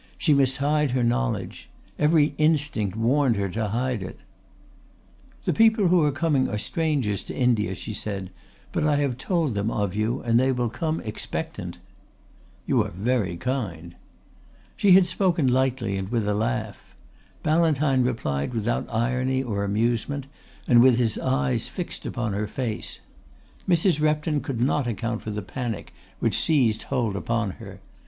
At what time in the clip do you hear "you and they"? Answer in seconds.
9.93-10.51